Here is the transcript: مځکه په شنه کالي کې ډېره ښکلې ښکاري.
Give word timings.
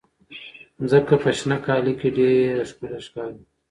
مځکه 0.79 1.15
په 1.23 1.29
شنه 1.37 1.57
کالي 1.65 1.93
کې 1.99 2.09
ډېره 2.17 2.63
ښکلې 2.69 2.99
ښکاري. 3.05 3.41